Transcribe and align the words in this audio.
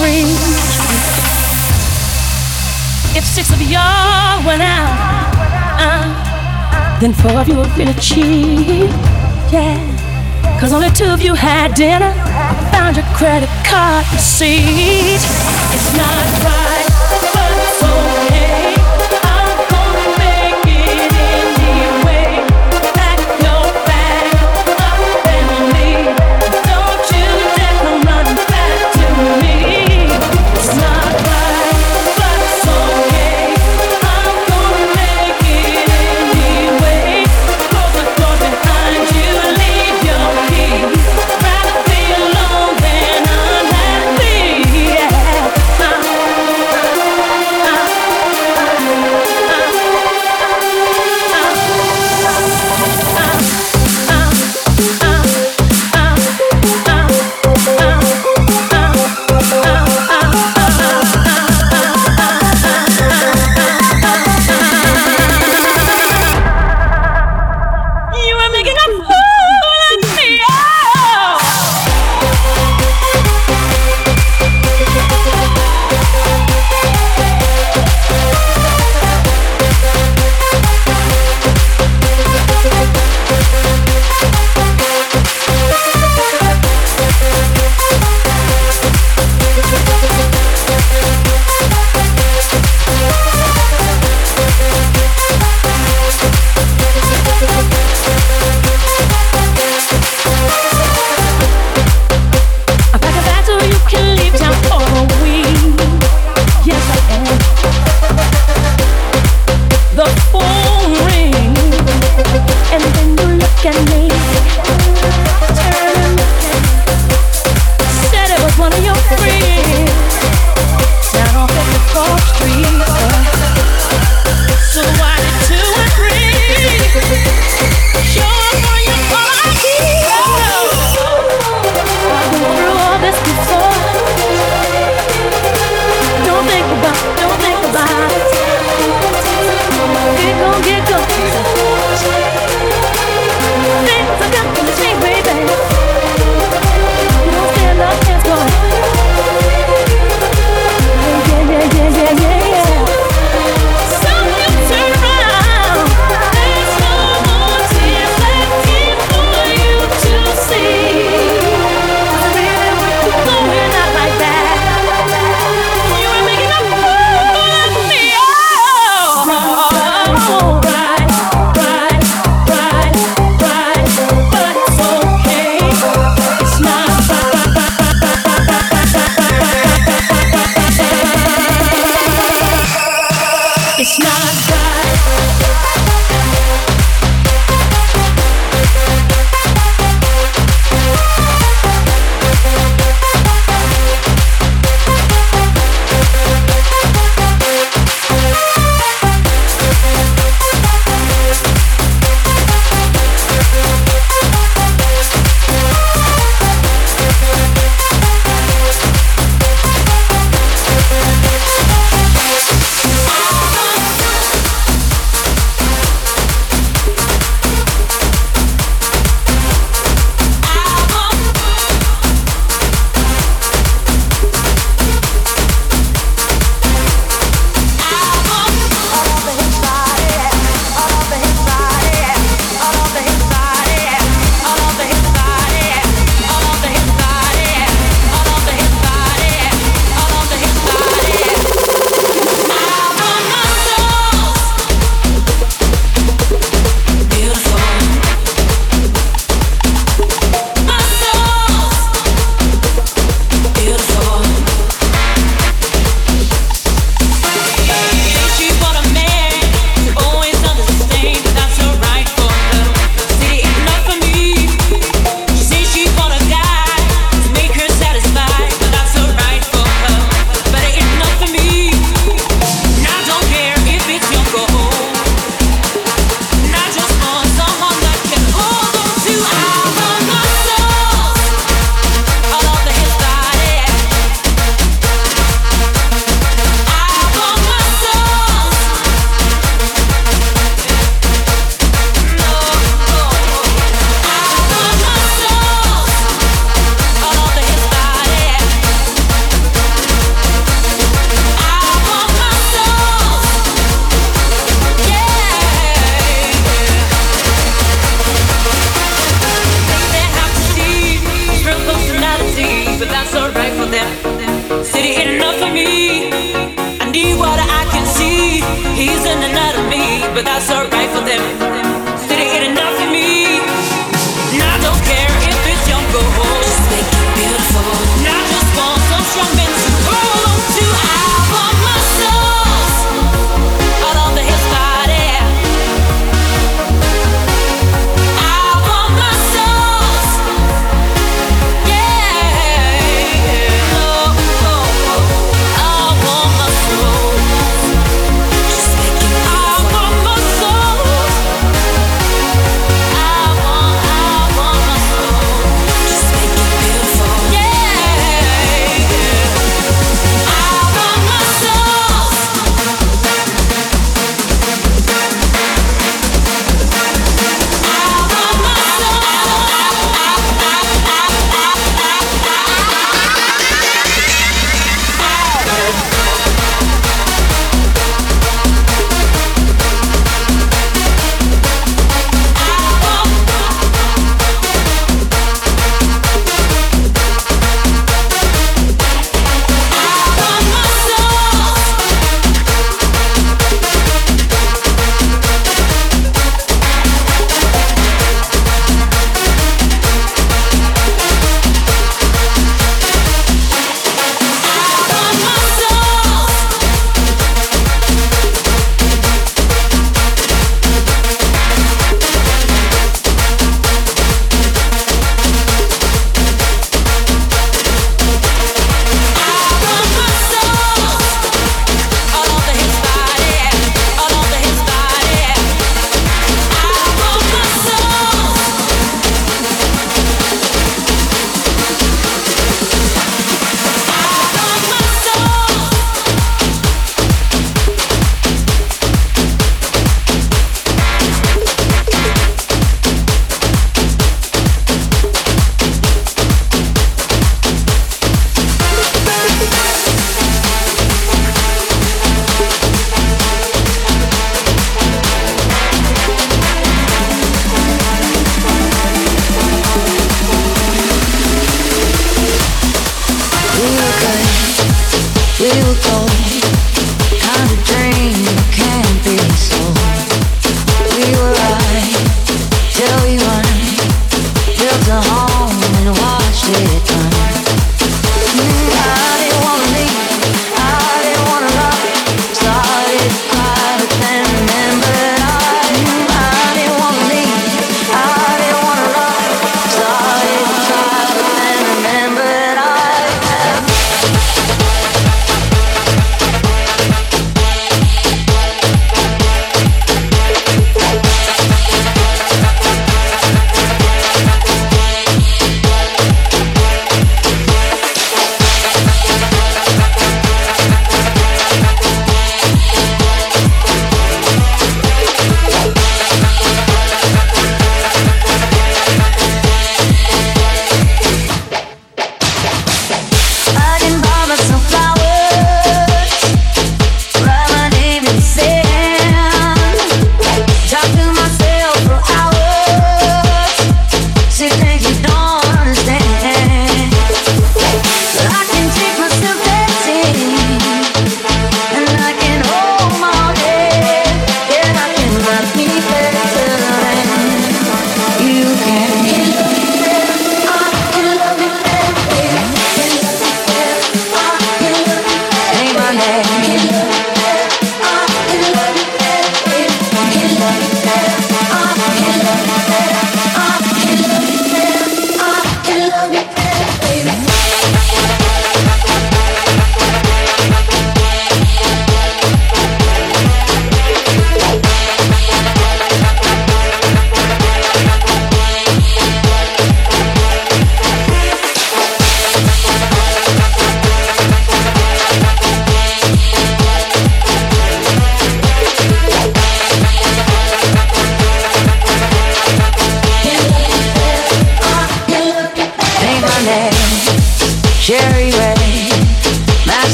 three. 0.00 0.32
If 3.18 3.24
six 3.24 3.52
of 3.52 3.60
y'all 3.60 4.40
went 4.46 4.62
out, 4.62 4.96
uh, 5.84 6.98
then 7.00 7.12
four 7.12 7.40
of 7.40 7.48
you 7.48 7.56
were 7.56 7.68
really 7.76 7.92
cheap. 7.94 8.90
Yeah, 9.52 9.76
cause 10.58 10.72
only 10.72 10.90
two 10.90 11.10
of 11.16 11.20
you 11.20 11.34
had 11.34 11.74
dinner. 11.74 12.12
Found 12.72 12.96
your 12.96 13.06
credit 13.14 13.50
card 13.64 14.06
receipt. 14.12 15.20
It's 15.74 15.90
not 15.96 16.44
right. 16.44 16.79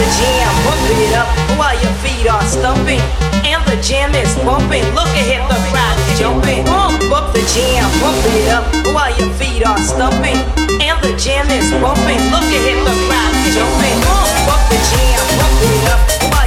the 0.00 0.08
jam, 0.16 0.48
bump 0.64 0.80
it 0.96 1.12
up 1.12 1.28
while 1.60 1.76
your 1.76 1.92
feet 2.00 2.24
are 2.24 2.44
stumping. 2.48 3.00
And 3.44 3.60
the 3.68 3.76
jam 3.84 4.14
is 4.14 4.32
bumping, 4.40 4.84
look 4.96 5.12
ahead, 5.12 5.44
the 5.52 5.60
crowd 5.68 5.96
is 6.08 6.18
jumping. 6.18 6.64
Bump 6.64 7.32
the 7.36 7.44
jam, 7.52 7.84
bump 8.00 8.24
it 8.32 8.48
up 8.48 8.64
while 8.96 9.12
your 9.18 9.28
feet 9.36 9.60
are 9.66 9.80
stumping. 9.80 10.40
And 10.80 10.96
the 11.04 11.12
jam 11.20 11.44
is 11.52 11.68
bumping, 11.84 12.20
look 12.32 12.48
ahead, 12.48 12.80
the 12.88 12.96
crowd 13.04 13.34
is 13.44 13.52
jumping. 13.52 13.98
Bump 14.48 14.64
the 14.72 14.80
jam, 14.88 15.20
bump 15.36 15.60
it 15.68 15.84
up 15.92 16.39